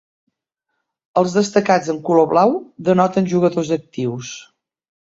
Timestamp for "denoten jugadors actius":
2.89-4.35